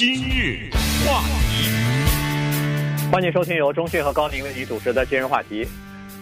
[0.00, 0.70] 今日
[1.06, 1.20] 话
[1.50, 1.68] 题，
[3.12, 5.68] 欢迎收听由中讯和高宁为你主持的今日话题。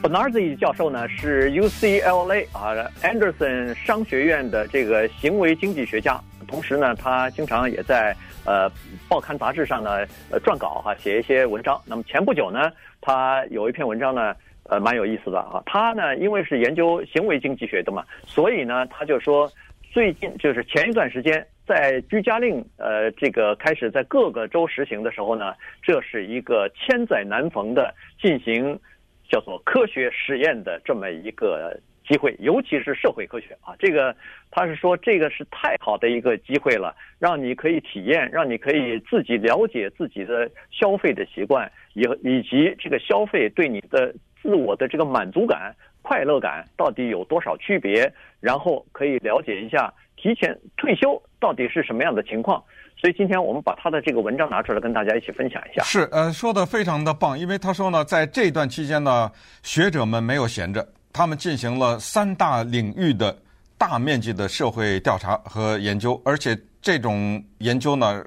[0.03, 8.13] Bernardi 教授呢是 UCLA 啊 Anderson 商学院的这个行为经济学家，同时呢他经常也在
[8.45, 8.69] 呃
[9.09, 11.81] 报刊杂志上呢呃撰稿哈、写一些文章。
[11.87, 14.35] 那么前不久呢他有一篇文章呢
[14.65, 19.49] 呃蛮有意思的啊，他呢因为是研究行为经济学的嘛，所以呢他就说
[19.91, 21.47] 最近就是前一段时间。
[21.67, 28.81] 在居家令呃这个开始在各个州实行的时候呢，这是一个千载难逢的进行
[29.29, 34.17] 叫做科学实验的这么一个机会，尤其是社会科学啊，这个
[34.51, 44.11] 他是说这个是太好的一个机会了，让你可以体验，让你可以自己了解自己的消费的习惯，以以及这个消费对你的
[44.41, 45.77] 自我的这个满足感、
[46.09, 49.93] 快乐感到底有多少区别，然后可以了解一下。
[50.17, 52.65] 提前退休到底是什么样的情况？
[52.97, 55.83] 所以今天我们把他的这个文章拿出来跟大家一起分享一下。
[55.85, 59.31] 是，呃，说的非常的棒，因为他说呢，在这段期间呢，
[59.63, 63.39] 学者们没有闲着，他们进行了三大领域的
[63.77, 68.25] 大面积的社会调查和研究，而且这种研究呢，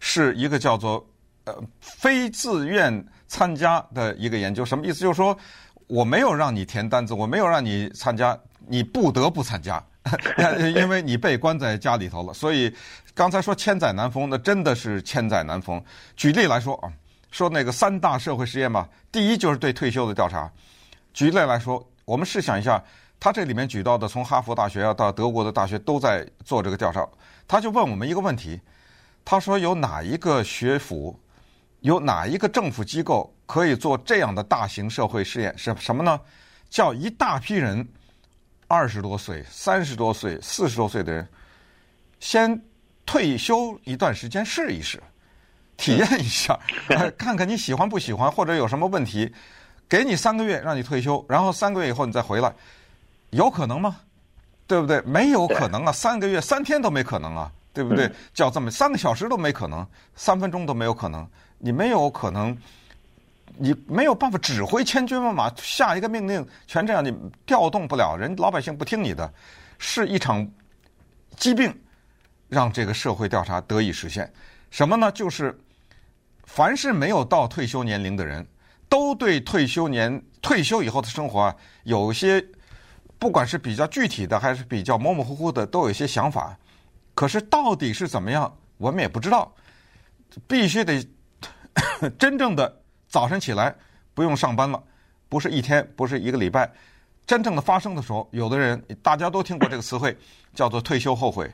[0.00, 1.02] 是一个叫做
[1.46, 4.66] 呃非自愿参加的一个研究。
[4.66, 5.00] 什么意思？
[5.00, 5.34] 就是说
[5.92, 9.84] 我没有让你填单子，我没有让你参加，你不得不参加。
[10.74, 12.74] 因为你被关在家里头了，所以
[13.14, 15.80] 刚才说千载难逢，那真的是千载难逢。
[16.16, 16.90] 举例来说啊，
[17.30, 20.50] 说那个三大社会实验吧，第一就是对退休的调查。
[21.12, 22.82] 举例来说，我们试想一下，
[23.20, 27.06] 他这里面举到的，从哈佛大学啊到德国的大学都在做这个调查，
[27.46, 28.58] 他就问我们一个问题，
[29.26, 31.20] 他说有哪一个学府，
[31.82, 35.56] 有哪一个政府机构可以做这样的大型社会试验？
[35.56, 36.18] 是什么呢？
[36.68, 37.86] 叫一大批人。
[38.68, 41.28] 二十多岁、三十多岁、四十多岁的人，
[42.20, 42.58] 先
[43.04, 44.98] 退休一段时间试一试，
[45.76, 46.58] 体验一下，
[47.18, 49.30] 看看你喜欢不喜欢，或者有什么问题，
[49.86, 52.50] 给你三个月让你退休，然后三个月以后你再回来，
[53.28, 53.94] 有可能吗？
[54.66, 55.02] 对不对？
[55.02, 58.10] 没有可能啊，三个月、三天都没可能啊，对不对？
[58.32, 61.28] 叫这么三个小时都没可能，三分钟都没有可能，
[61.62, 62.56] 你没有可能。
[63.58, 67.14] 你没有办法指挥千军万马，下一个命令全这样，你
[67.44, 69.30] 调动不了人，老百姓不听你的，
[69.78, 70.50] 是一场
[71.36, 71.72] 疾病，
[72.48, 74.32] 让这个社会调查得以实现。
[74.70, 75.12] 什么呢？
[75.12, 75.56] 就是
[76.44, 78.44] 凡是没有到退休年龄的人，
[78.88, 82.42] 都对退休年退休以后的生活啊，有些
[83.18, 86.58] 不管是比较具体的，还是比较模模糊糊的，都有一些想法。
[87.14, 89.54] 可是到底是怎么样，我们也不知道，
[90.48, 91.06] 必须得
[92.18, 92.78] 真正的。
[93.08, 93.74] 早晨起来
[94.14, 94.82] 不用上班了，
[95.28, 96.70] 不是一天，不是一个礼拜，
[97.26, 100.16] 真正的发生的时候，有的人大家都听过这个词汇，
[100.54, 101.52] 叫做退休后悔，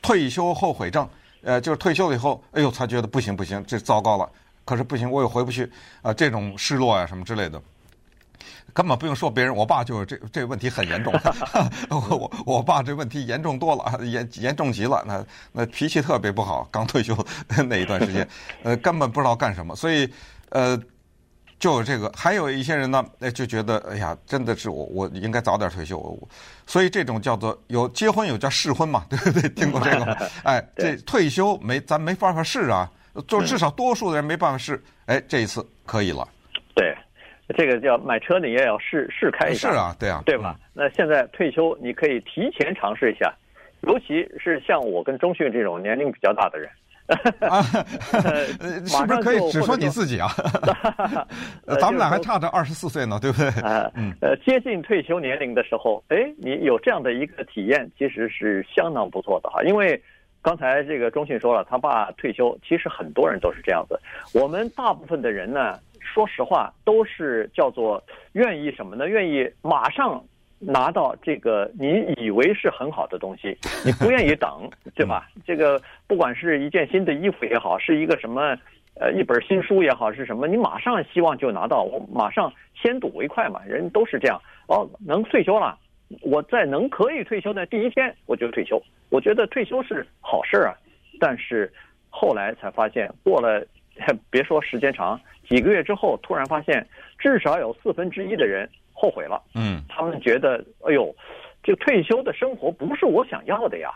[0.00, 1.06] 退休后悔症，
[1.42, 4.26] 呃，就是退休了以后，哎呦，他觉得不行不行，这糟糕了，
[4.64, 5.70] 可是不行，我又回不去，
[6.00, 7.60] 啊，这种失落呀、啊、什么之类的，
[8.72, 11.12] 根本不用说别人，我爸就是这这个问题很严重，
[11.90, 17.16] 我我我爸这问题严重多了，严严重极了，那那脾气特别不好，刚退休
[17.68, 18.28] 那一段时间，
[18.62, 20.08] 呃，根本不知道干什么，所以。
[20.54, 20.78] 呃，
[21.58, 26.28] 就有这个，还有一些人呢，哎，就觉得，哎呀，真的是我，我应该早点退休。
[26.66, 29.48] 所以这种叫做有结婚有叫试婚嘛，对不对？
[29.48, 30.14] 听过这个吗？
[30.44, 32.86] 哎， 这退休没，咱没办法试啊，
[33.26, 34.84] 就至少多数的人没办法试。
[35.06, 36.28] 哎，这一次可以了。
[36.74, 36.94] 对，
[37.52, 39.70] 这个叫买车你也要试试开一下。
[39.70, 40.56] 是啊，对啊，对吧？
[40.74, 43.32] 那现在退休你可以提前尝试一下，
[43.82, 46.68] 尤其是像我跟钟迅这种年龄比较大的人。
[47.40, 47.60] 啊，
[48.86, 50.28] 是不是可以只说你自己啊？
[51.80, 53.50] 咱们俩还差着二十四岁呢，对不对？
[54.46, 59.62] 接近退休年龄的时候，哎，你有这样的一个体验，其实是相当不错的哈。
[59.64, 60.00] 因为
[60.40, 63.98] 刚才这个钟迅说了，他爸退休，其实很多人都是这样子。
[64.32, 68.02] 我们大部分的人呢，说实话，都是叫做
[68.32, 69.08] 愿意什么呢？
[69.08, 70.22] 愿意马上。
[70.64, 75.28] 拿到这个你以为是很好的东西，你不愿意等， 对吧？
[75.44, 78.56] 这个不管是一件新的衣服也好，是一个什么
[78.94, 84.40] 呃一本新书也好，是什么，你马上希望就拿到，我马上先睹为快嘛，人都是这样。
[84.68, 85.76] 哦，能退休了，
[86.20, 90.72] 我在能可以退休的第一天我就退休，我觉得退休是好事啊。
[91.18, 91.72] 但是
[92.08, 93.66] 后来才发现，过了
[94.30, 96.86] 别说时间长，几个月之后，突然发现
[97.18, 98.68] 至少有四分之一的人。
[98.94, 101.12] 后悔了，嗯，他们觉得，哎呦，
[101.60, 103.90] 这个退休的生活不是我想要的呀。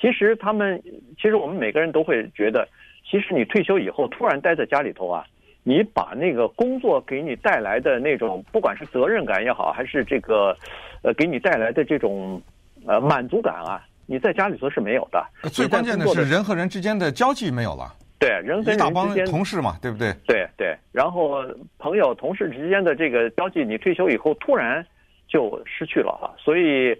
[0.00, 0.82] 其实他们，
[1.16, 2.66] 其实我们每个人都会觉得，
[3.04, 5.26] 其实你退休以后突然待在家里头啊，
[5.62, 10.56] 你把那个工作给你带来的那种，不管是责任感也好，还是这个，
[11.02, 12.40] 呃，给你带来的这种，
[12.86, 15.22] 呃，满足感啊，你在家里头是没有的。
[15.50, 17.92] 最关键的是人和人之间的交际没有了。
[18.18, 20.12] 对，人跟人之间同事嘛，对不对？
[20.26, 20.76] 对对。
[20.92, 21.42] 然后
[21.78, 24.84] 朋友、同事之间的这个交际，你退休以后突然
[25.28, 26.34] 就失去了哈。
[26.38, 26.96] 所以，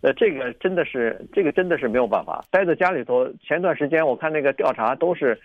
[0.00, 2.44] 呃，这个真的是，这个真的是没有办法。
[2.50, 5.40] 待在家里头，前段时间我看那个调查都是。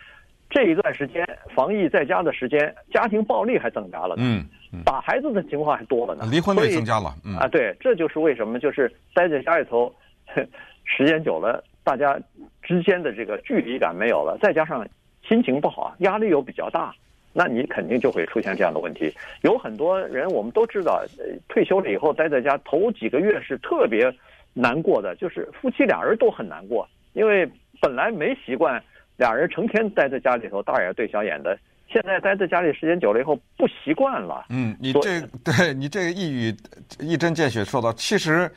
[0.48, 4.46] 这一段时间防疫在家的时间，家庭暴力还增加了，嗯，
[4.86, 9.94] 打孩子的情况还多了呢，离婚率增加了，嗯啊，对，这就是为什么就是待在家里头，
[10.86, 12.18] 时间久了，大家
[12.62, 14.88] 之间的这个距离感没有了，再加上
[15.28, 16.94] 心情不好，压力又比较大，
[17.34, 19.14] 那你肯定就会出现这样的问题。
[19.42, 21.04] 有很多人我们都知道，
[21.48, 24.14] 退休了以后待在家头几个月是特别
[24.54, 27.50] 难过的，就是夫妻俩人都很难过，因为
[27.82, 28.82] 本来没习惯。
[29.18, 31.58] 俩人成天待在家里头，大眼对小眼的。
[31.88, 34.48] 现在待在家里时间久了以后，不习惯了。
[34.50, 36.54] 嗯，你这对你这个一语
[37.00, 38.52] 一针见血说到，其实，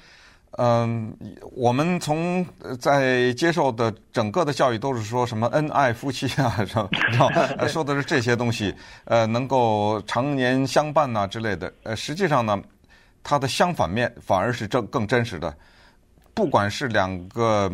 [0.52, 1.16] 嗯、
[1.52, 2.44] 我们从
[2.80, 6.82] 在接受的整个的教育都是说什么恩爱夫妻啊，什
[7.18, 8.74] 么，说的是这些东西，
[9.04, 11.72] 呃，能够常年相伴呐、之类的。
[11.82, 12.60] 呃，实际上呢，
[13.22, 15.54] 它的相反面反而是正更真实的，
[16.34, 17.70] 不管是两个。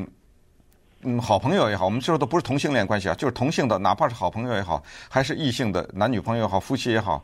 [1.06, 7.22] 嗯，好朋友也好，我们说的不是同性恋关系啊，就是同性的，哪怕是好朋友也好，还是异性的男女朋友也好，夫妻也好，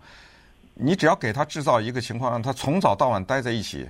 [0.75, 3.89] 你只要给他制造一个情况，让他从早到晚待在一起，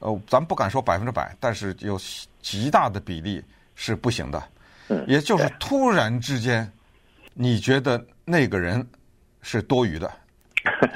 [0.00, 1.98] 呃，咱不敢说百分之百，但是有
[2.42, 3.42] 极大的比例
[3.74, 4.42] 是不行的。
[5.06, 6.70] 也就是突然之间，
[7.32, 8.84] 你觉得那个人
[9.40, 10.10] 是多余的。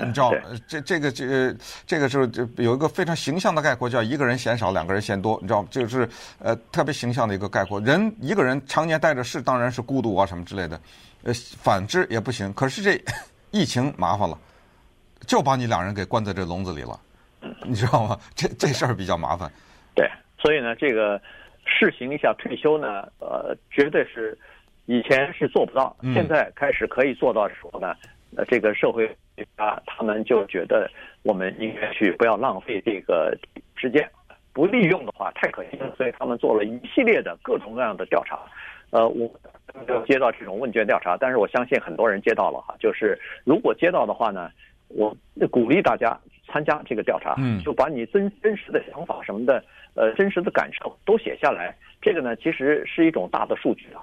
[0.01, 0.31] 你知道，
[0.69, 1.57] 这这个这个
[1.87, 5.39] 这个是就有一个非常形象的概括，叫一个人嫌少，两个人嫌多。
[5.41, 6.09] 你知道，就是
[6.39, 7.81] 呃特别形象的一个概括。
[7.81, 10.81] 人一个人常年待着是当然是孤独啊什么之类的，
[11.23, 12.53] 呃反之也不行。
[12.53, 13.03] 可是这
[13.53, 14.37] 疫情麻烦了，
[15.27, 17.01] 就把你两人给关在这笼子里了，
[17.65, 18.19] 你知道吗？
[18.35, 19.51] 这这事儿比较麻烦。
[19.95, 20.09] 对，
[20.39, 21.21] 所以呢，这个
[21.65, 24.37] 试行一下退休呢，呃，绝对是
[24.87, 27.95] 以前是做不到，现在开始可以做到的时候呢，
[28.37, 29.11] 呃，这个社会。
[29.57, 30.89] 啊，他们就觉得
[31.25, 33.37] 我们应该去不要浪费这个
[33.75, 34.09] 时间，
[34.53, 38.39] 不利用的话太可惜了，所以他们做了一系列的各种各样的调查。
[38.91, 39.29] 呃，我
[39.75, 42.77] 没有接到这种问卷调查，但是我相信很多人接到了哈。
[42.79, 44.49] 就是如果接到的话呢，
[44.87, 45.13] 我
[45.51, 49.65] 鼓励大家参加这个调查，嗯，就把你真真实的想法什么的，
[49.95, 51.77] 呃，真实的感受都写下来。
[52.01, 54.03] 这个呢，其实是一种大的数据啊，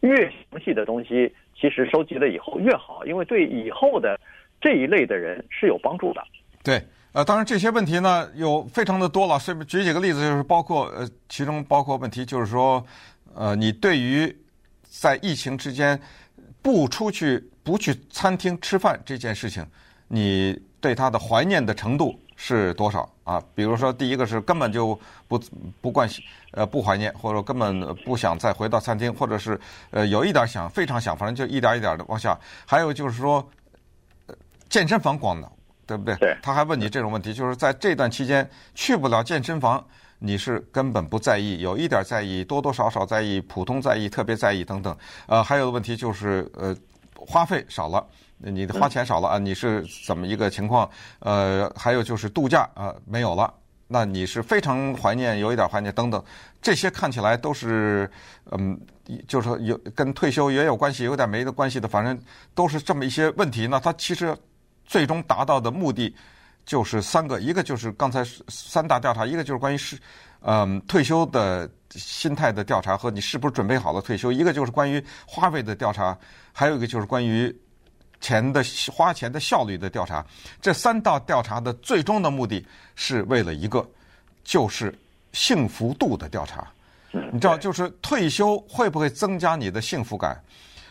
[0.00, 4.18] 越详细的东西，其实收集了以后越好，因为对以后的。
[4.62, 6.22] 这一类的人是有帮助的。
[6.62, 6.84] 对，
[7.14, 9.38] 呃，当然这些问题呢有非常的多了。
[9.38, 12.84] 随便举几个例子，就是包括呃，其中包括问题就是说，
[13.34, 14.30] 呃，你对于
[14.82, 15.98] 在疫情之间
[16.60, 19.64] 不出去、不去餐厅吃饭这件事情，
[20.08, 23.42] 你对他的怀念的程度是多少啊？
[23.54, 24.98] 比如说，第一个是根本就
[25.28, 25.40] 不
[25.80, 29.60] 不关心，呃，不怀念，或者根本不想再回到餐厅，或者是
[29.90, 32.38] 呃有一点想，非常想，反正就一点一点的往下。
[32.66, 33.46] 还有就是说。
[34.70, 35.50] 健身房关了，
[35.84, 36.14] 对不对？
[36.18, 36.36] 对。
[36.40, 39.84] 他还问你这种问题，就是在这段期间去不了健身房，
[40.20, 44.96] 你是根本不在意，有一点在意，多多少少在意，普通在意，特别在意等等。
[45.26, 46.72] 呃，还有的问题就是呃，
[47.26, 48.06] 花费少了，
[48.38, 50.88] 你的花钱少了啊，你是怎么一个情况？
[51.20, 53.52] 呃，还有就是度假啊，没有了，
[53.86, 56.22] 那你是非常怀念，有一点怀念等等。
[56.60, 58.10] 这些看起来都是
[58.52, 58.78] 嗯，
[59.28, 62.18] 就是有跟退休也有关系，有点没的关系的，反正
[62.54, 63.66] 都是这么一些问题。
[63.66, 64.36] 那他其实。
[64.90, 66.12] 最终达到的目的
[66.66, 69.96] 就是三个，一个就是刚才三大调查，一个就是关于是
[70.42, 76.16] 嗯退休的心态的调查和你是不是准备好了退休，一个就是关于花费的调查，
[76.52, 77.54] 还有一个就是关于
[78.20, 80.24] 钱的花钱的效率的调查。
[80.60, 83.86] 这三道调查的最终的目的是为了一个，
[84.44, 84.96] 就是
[85.32, 86.66] 幸福度的调查。
[87.32, 90.40] 你知道，就是退休会不会增加你的幸福感？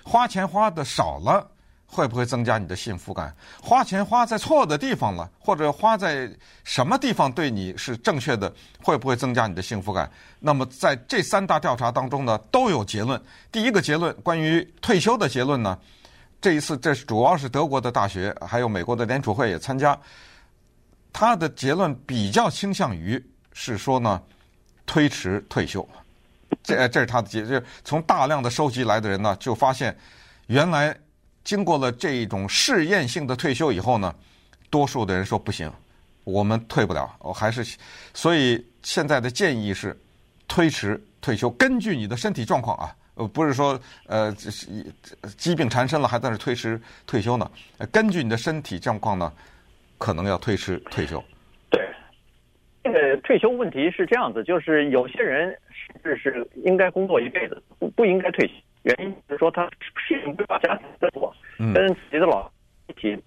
[0.03, 1.49] 花钱花的少了。
[1.91, 3.35] 会不会增加你的幸福感？
[3.59, 6.29] 花钱花在错的地方了，或者花在
[6.63, 8.53] 什么地方对你是正确的？
[8.83, 10.09] 会不会增加你的幸福感？
[10.39, 13.19] 那么在这三大调查当中呢，都有结论。
[13.51, 15.77] 第一个结论，关于退休的结论呢，
[16.39, 19.99] 这一次这主要是德国的大学，还有美国的联储会也参加。
[21.11, 24.21] 他的结论比较倾向于是说呢，
[24.85, 25.85] 推迟退休。
[26.61, 27.61] 这这是他的结论。
[27.83, 29.97] 从大量的收集来的人呢，就发现
[30.45, 30.95] 原来。
[31.49, 34.13] 经过了这种试验性的退休以后呢，
[34.69, 35.67] 多数的人说不行，
[36.23, 37.75] 我们退不了，我还是，
[38.13, 39.97] 所以现在的建议是
[40.47, 47.49] 推迟退休，根据你的身体状况啊，呃，不是说呃疾病缠身了还在那推迟退休呢，
[47.91, 49.33] 根据你的身体状况呢，
[49.97, 51.19] 可能要推迟退休。
[51.71, 51.81] 对，
[52.83, 55.57] 这个退休问题是这样子，就是有些人
[56.03, 58.53] 是是应该工作一辈子，不不应该退休。
[58.83, 62.49] 原因是说他事情规划家庭的多，跟自己的老
[62.87, 63.17] 一起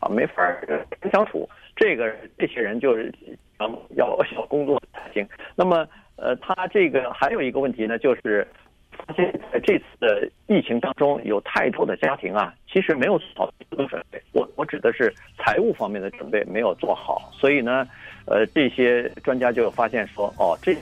[0.00, 1.48] 啊没法儿相处。
[1.76, 3.14] 这个这些人就是
[3.60, 5.26] 要要要工作才行。
[5.54, 5.86] 那么
[6.16, 8.44] 呃，他这个还有一个问题呢，就是
[8.90, 14.20] 发现在这次的疫情当中，有太多的家庭啊，其实没有做好准备。
[14.32, 17.86] 我我指的是财务方面的准备没有做好，所以呢，
[18.26, 20.74] 呃，这些专家就发现说，哦，这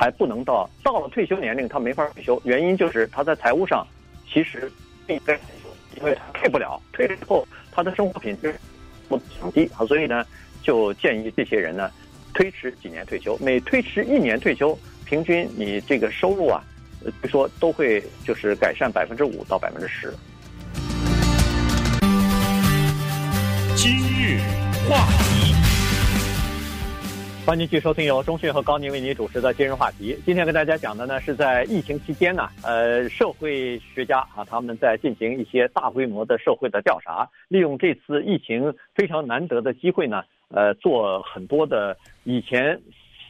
[0.00, 3.86] 还不能到到了退休年龄，他没法退休，原因就是他在财务上
[4.26, 4.72] 其实
[5.06, 8.54] 不应该退休因为他退不了，退了之后他的生活品质
[9.10, 10.24] 不降低啊，所以呢，
[10.62, 11.90] 就建议这些人呢
[12.32, 16.64] 推迟几年退休，每推迟一年退休，平均你这个收入啊，
[17.22, 20.14] 据说都会就是改善百分之五到百分之十。
[23.76, 24.40] 今日
[24.88, 25.39] 话题，
[27.46, 30.16] 欢迎继续收听由中讯和高宁为您主持的今日话题。
[30.24, 42.80] 今天跟大家讲的呢，是在疫情期间呢，呃，社会学家啊，他们在进行一些大规模的社会的调查，利用这次疫情非常难得的机会呢，呃，做很多的以前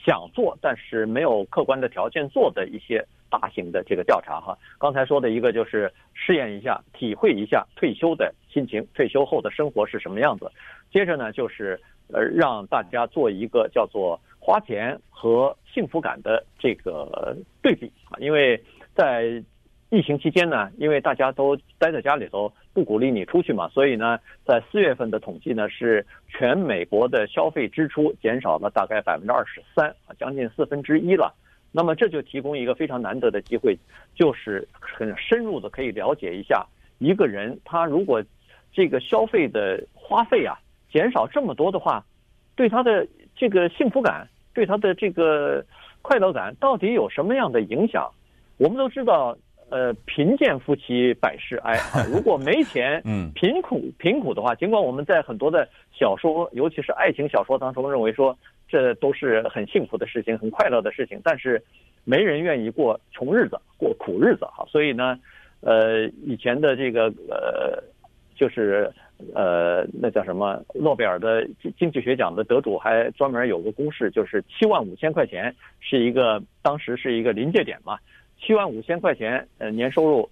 [0.05, 3.05] 想做但是没有客观的条件做的一些。
[3.33, 10.51] 大型的这个调查哈，刚才说的一个就是试验一下，体会一下退休的心情，退休后的生活是什么样子。
[10.93, 11.81] 接着呢，就是
[12.13, 18.61] 呃让大家做一个叫做花钱和幸福感的这个对比啊，因为
[18.95, 19.43] 在
[19.91, 31.35] 疫情期间呢，因为大家都待在家里头，不鼓励你出去嘛，所以呢，在四月份的统计呢，是全美国的消费支出减少了大概百分之二十三啊，将近四分之一了。
[31.73, 33.77] 那么这就提供一个非常难得的机会，
[34.15, 36.67] 就是很深入的可以了解一下
[36.99, 38.23] 一个人，他如果
[38.73, 40.59] 这个消费的花费啊
[40.93, 42.05] 减少这么多的话，
[42.55, 45.65] 对他的这个幸福感，对他的这个
[46.03, 48.11] 快乐感到底有什么样的影响？
[48.59, 49.37] 我们都知道，
[49.71, 58.37] 呃，贫贱夫妻百事哀啊，如果没钱， 嗯，贫苦贫苦的话，尽管我们在很多的小说，尤其是爱情小说当中认为说。
[58.73, 61.61] 这都是很幸福的事情，很快乐的事情，但是
[62.05, 64.65] 没人愿意过穷日子，过苦日子哈。
[64.69, 65.19] 所以呢，
[65.61, 67.83] 呃，以前的这个呃，
[68.41, 68.91] 就是
[69.35, 71.47] 呃，那叫什么诺贝尔的
[71.79, 77.99] 经济学奖的得主还专门有个公式，就是七万五千块钱是一个当时是一个临界点嘛。
[78.41, 80.31] 七万五千块钱呃年收入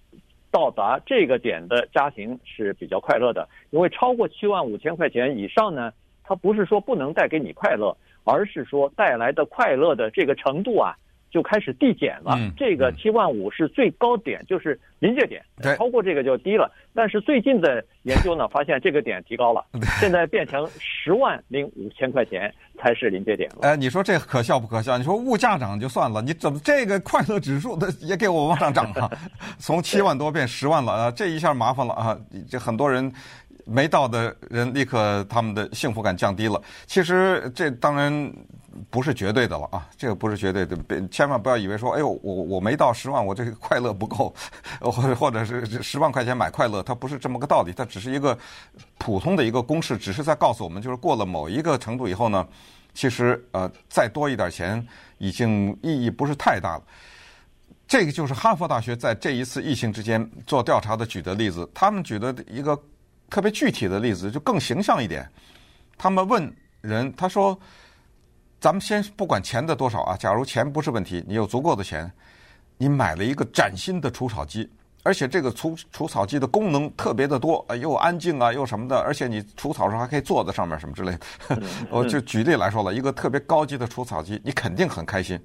[0.49, 7.95] 到达这个点的家庭是比较快乐的，因为超过七万五千块钱以上呢，它不是说不能带给你快乐。
[8.25, 10.93] 而是说带来的快乐的这个程度啊，
[11.29, 12.35] 就开始递减了。
[12.37, 15.43] 嗯、这个七万五是最高点，就是临界点，
[15.77, 16.71] 超过这个就低了。
[16.93, 19.65] 但是最近的研究呢， 发现这个点提高了，
[19.99, 23.57] 现在变成十万零五千块钱才是临界点了。
[23.61, 24.97] 哎，你说这可笑不可笑？
[24.97, 29.09] 你说物价涨就算了，你怎么这个快乐指数的也给我往上涨啊？
[29.59, 31.11] 从七万多变十万了啊！
[31.11, 32.17] 这一下麻烦了啊！
[32.49, 33.11] 这很多人。
[33.71, 36.59] 没到的人，立刻他们的幸福感降低了。
[36.87, 38.11] 其实这当然
[38.89, 44.33] 不是绝对的了啊，这个不是绝对的，别千万不要以为说，哎呦，我我没到十万，我这个快乐不够，
[44.79, 48.37] 或或者是十万块钱买快乐，它不是这么个道理，它只是一个
[48.97, 52.47] 普通的一个公式，只是在告诉我们，就是过了某一个程度以后呢，
[52.93, 54.85] 其实呃再多一点钱
[55.17, 56.83] 已经意义不是太大了。
[57.87, 62.79] 这个就是哈佛大学在这一次疫情之间做调查的举的例子，他们举的一个。
[63.31, 65.29] 特别具体的例子就更形象一点，
[65.99, 67.55] 他们问人，他说
[68.59, 72.11] ：“咱们先不管钱的多少啊，假如钱不是问题，你有足够的钱，
[72.77, 74.69] 你买了一个崭新的除草机，
[75.03, 81.61] 而且这个除除草机的功能特别的多，又安静啊，又什么的，而且你除草时候还可以坐在上面什么之类的。
[81.89, 85.39] 我就举例来说了，一个特别高级的除草机，你肯定很开心。”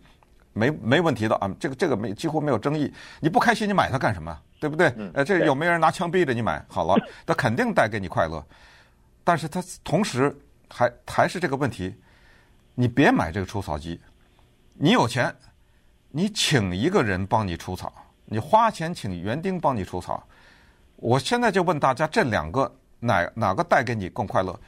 [0.57, 2.93] 没没问题的啊，这个这个没几乎没有争议。
[3.19, 4.39] 你不开心，你买它干什么？
[4.61, 4.87] 对不对？
[5.13, 6.65] 呃，这有没有人拿枪逼着你买？
[6.69, 6.95] 好了，
[7.27, 8.41] 它肯定带给你快乐。
[9.25, 10.33] 但是它同时
[10.69, 11.93] 还还是这个问题，
[12.75, 14.01] 你别买这个除草机。
[14.75, 15.35] 你有钱，
[16.11, 17.93] 你请一个人帮你除草，
[18.25, 20.23] 你花钱请园丁帮你除草。
[20.97, 24.59] 我现在就问大家，这两个哪哪个带给你更快乐？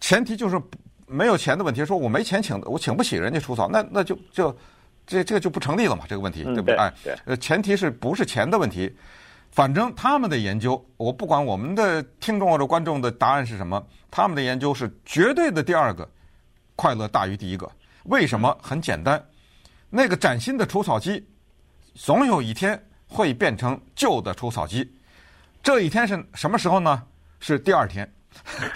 [0.00, 0.60] 前提就是
[1.06, 1.84] 没有钱的问题。
[1.84, 4.56] 说我没钱请，我请不起人家除草，那那就就。
[5.04, 6.04] 这这个就不成立了嘛？
[6.08, 6.76] 这个问题，对不对？
[6.76, 6.92] 哎，
[7.24, 8.96] 呃，前提是不是钱的问题？
[9.50, 16.08] 反正他们的研究，我不管我们的听众或者观众的答案是什么，他们的研究是绝对的第二个
[16.76, 17.70] 快乐大于第一个。
[18.04, 18.56] 为什么？
[18.60, 19.24] 很简单，
[19.88, 21.24] 那个崭新的除草机，
[21.94, 24.92] 总有一天会变成旧的除草机。
[25.62, 27.02] 这一天是什么时候呢？
[27.38, 28.10] 是第二天，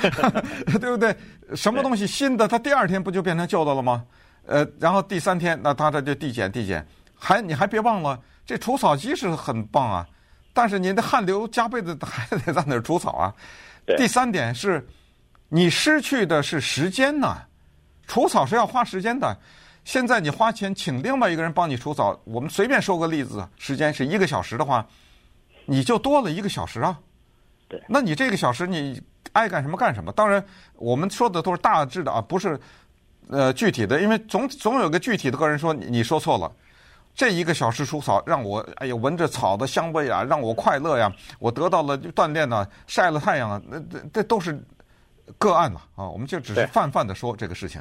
[0.80, 1.16] 对不对？
[1.54, 4.04] 什么东西新的，它第二天不就变成旧的了吗？
[4.46, 6.86] 呃，然后第三天，那它这就递减递减，
[7.16, 10.06] 还你还别忘了，这除草机是很棒啊，
[10.52, 13.34] 但是你的汗流浃背的还得在那儿除草啊。
[13.96, 14.86] 第三点是，
[15.48, 17.38] 你失去的是时间呐，
[18.06, 19.36] 除草是要花时间的。
[19.84, 24.84] 现在你花钱请另外一个人帮你除草，我们随便说个例子，时间是一个小时的话，
[25.64, 26.98] 你就多了一个小时啊。
[27.68, 29.00] 对，那你这个小时你
[29.32, 30.10] 爱干什么干什么。
[30.10, 30.44] 当然，
[30.74, 32.58] 我们说的都是大致的啊，不是
[33.28, 36.50] 呃具体的，因为总总有个具体的个人说你说错了。
[37.14, 44.60] 这一个小时除草让我哎呀闻着草的香味啊，让我快乐呀，我得到了锻炼啊，晒了太阳啊，那这这都是
[45.38, 46.08] 个案了啊。
[46.08, 47.80] 我们就只是泛泛的说这个事情。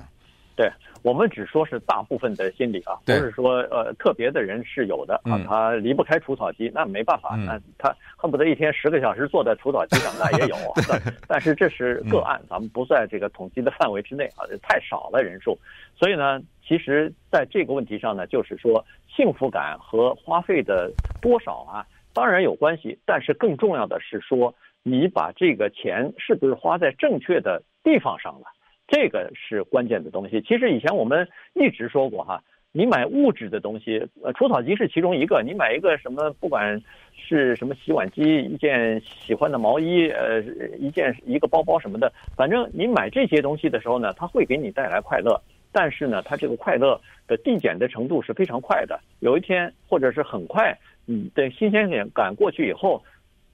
[0.56, 0.72] 对。
[1.04, 10.56] 我们只说是大部分的心理啊，不是说呃特别的人是有的啊，他离不开除草机，那没办法，那他恨不得一天十个小时坐在除草机上，那也有。
[11.28, 15.56] 但是这是个案，咱们不在这个统计的范围之内啊，太少了人数。
[15.96, 21.86] 所以呢，其实在这个问题上呢，就是说幸福感和花费的多少啊，
[22.16, 28.48] 当然有关系，但是更重要的是说你把这个钱是不是花在正确的地方上了。
[28.88, 30.42] 这个是关键的东西。
[30.42, 35.42] 其实以前我们一直说过哈，你买物质的东西，呃，除草机是其中一个。
[35.42, 36.82] 你买一个什么，不管
[37.16, 40.42] 是什么洗碗机，一件喜欢的毛衣，呃，
[40.78, 45.42] 一件一个包包什么的，反正你买这些东西的时候呢，它会给你带来快乐。
[45.72, 48.98] 但是呢，它这个快乐的递减的程度是非常快的。
[49.20, 53.04] 有一天或者是很快，你的新鲜感过去以后，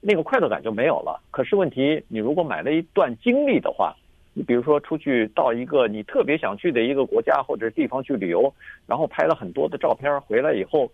[0.00, 1.20] 那个快乐感就没有了。
[1.32, 3.96] 可是问题，你如果买了一段经历的话，
[4.34, 8.52] 你比如说出去到一个你特别想去的一个国家或者地方去旅游，
[8.86, 10.90] 然后拍了很多的照片，回来以后，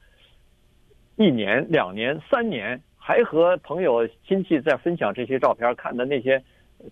[1.17, 6.43] 一年、两年、三年，还和朋友亲戚在分享这些照片，看的那些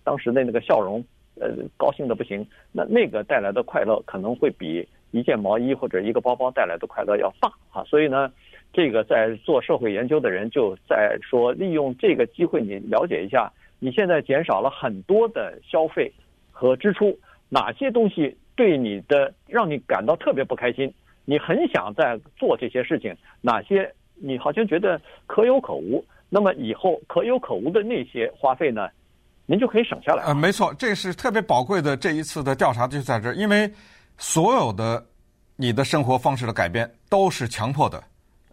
[0.05, 1.03] 当时的那个笑容，
[1.39, 2.47] 呃，高兴的不行。
[2.71, 7.83] 那那个带来的快乐可能会比一件毛衣或者一个包包带来的快乐要大啊。
[7.83, 8.31] 所以呢，
[8.71, 16.09] 这个在做社会研究的人就在说，利用这个机会，你了解一下，你现在减少了很多的消费。
[16.59, 17.15] 和支出，
[17.49, 20.91] 哪些东西对你的让你感到特别不开心？
[21.23, 26.03] 你很想在做这些事情，哪些你好像觉得可有可无？
[26.29, 28.89] 那么以后可有可无的那些花费呢，
[29.45, 30.23] 您就可以省下来。
[30.23, 31.95] 呃，没错，这是特别宝贵的。
[31.95, 33.71] 这一次的调查就在这儿，因为
[34.17, 35.05] 所有的
[35.55, 38.03] 你的生活方式的改变都是强迫的，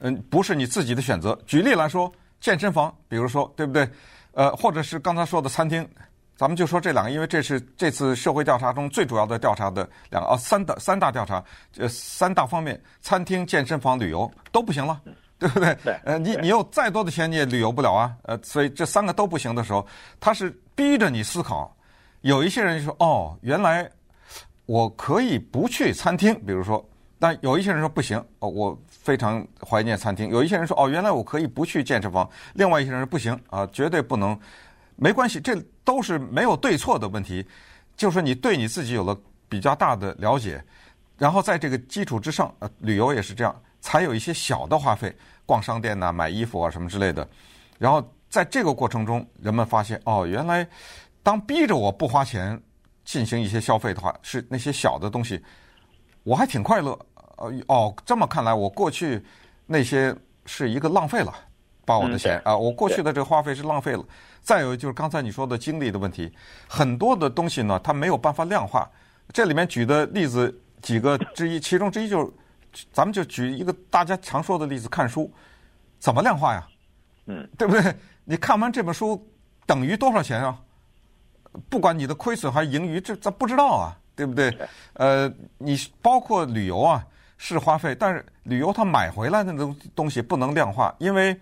[0.00, 1.36] 嗯，不是你自己的选择。
[1.46, 3.88] 举例来说，健身房，比如说，对不对？
[4.34, 5.88] 呃，或者是刚才说的餐厅。
[6.36, 11.42] 咱们就说这两个，因为这是这次社会调查中最主要的调查的两个啊，三大三大调查，
[11.76, 15.00] 呃，三大方面，餐厅、健身房、旅游都不行了，
[15.38, 15.72] 对不对？
[15.84, 15.94] 对。
[16.04, 19.86] 呃，你你有再多的钱你也旅游不了啊，呃，所以这三个都不行的时候，
[20.18, 21.72] 他是逼着你思考。
[22.22, 23.88] 有一些人就说，哦，原来
[24.66, 26.84] 我可以不去餐厅，比如说，
[27.18, 30.30] 但有一些人说不行，哦，我非常怀念餐厅。
[30.30, 32.28] 有一些人说，哦，原来我可以不去健身房。
[32.54, 34.36] 另外一些人说不行啊，绝对不能。
[34.96, 35.54] 没关系，这
[35.84, 37.44] 都是没有对错的问题，
[37.96, 39.16] 就是你对你自己有了
[39.48, 40.62] 比较大的了解，
[41.18, 47.28] 然后在这个基础之上，呃，旅游也是这样，才有一些小的花费，逛商店呐、买衣服啊什么之类的。
[47.78, 50.66] 然后在这个过程中，人们发现，哦，原来
[51.22, 52.60] 当逼着我不花钱
[53.04, 55.42] 进行一些消费的话，是那些小的东西，
[56.22, 56.98] 我还挺快乐。
[57.36, 59.20] 呃，哦，这么看来，我过去
[59.66, 60.14] 那些
[60.46, 61.34] 是一个浪费了。
[61.84, 64.04] 把我的钱啊，我过去的这个花费是浪费了。
[64.42, 66.30] 再有就是刚才你说的精力的问题，
[66.68, 68.86] 很多的东西呢，它没有办法量化。
[69.32, 72.26] 这里面举的例子几个之一，其中之一就
[72.74, 75.32] 是，咱们就举一个大家常说的例子，看书
[75.98, 76.66] 怎么量化呀？
[77.24, 77.94] 嗯，对不对？
[78.24, 79.26] 你看完这本书
[79.64, 80.60] 等于多少钱啊？
[81.70, 84.54] 不管你的亏损还是盈余，这咱不知道啊，对不对？
[84.92, 87.02] 呃，你包括旅游啊，
[87.38, 91.34] 是花费，但是旅游它买回来的东东西不能量化，因为。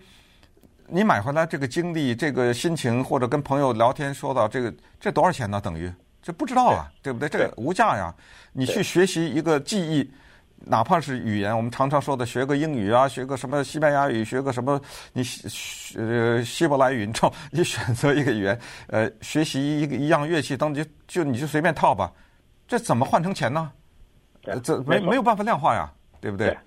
[0.87, 5.59] 你买回来这个经历、这个心情，或者跟朋友聊天说到这个，这多少钱呢？
[5.59, 5.91] 等于
[6.21, 7.29] 这不知道啊，对，对不对？
[7.29, 8.13] 这个无价呀。
[8.51, 10.11] 你去学习一个技艺，
[10.57, 14.79] 哪怕是语言，我们常常说的学个英语啊，学个什么西班牙语，学个什么
[15.13, 15.23] 你
[15.97, 22.11] 呃希伯来语，你知道，你选择一个语言，呃，学习一个一样乐器，当你就就你就随便套吧，
[22.67, 23.71] 这怎么换成钱呢？
[24.61, 25.91] 这没没有办法量化呀，
[26.21, 26.49] 对不对？
[26.49, 26.57] 对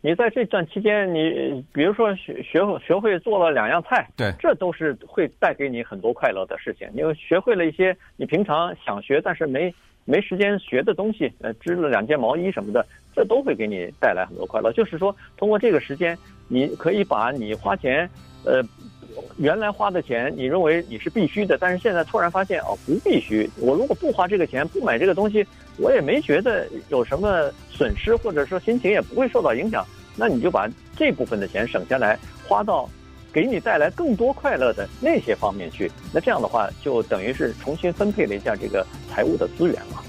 [0.00, 6.88] 你在这段期间，你比如说学学学会做了两样菜，对，这都是会带给你很多快乐的事情。
[6.94, 14.72] 你又学会了一些你平常想学但是没没时间学的东西，呃，织了两件毛衣什么的，这都会给你带来很多快乐。
[14.72, 18.08] 就是说，通过这个时间，你可以把你花钱，
[18.44, 18.62] 呃，
[19.36, 23.50] 原来花的钱，你认为你是必须的，但是现在突然发现哦，不必须。
[23.60, 25.44] 我如果不花这个钱，不买这个东西，
[25.78, 29.86] 我也没觉得有什么损失，或者说心情也不会受到影响。
[30.16, 32.90] 那你就把这部分的钱省下来，花到
[33.32, 35.90] 给你带来更多快乐的那些方面去。
[36.12, 40.02] 那这样的话，就等于是重新分配了一下这个财务的资源嘛。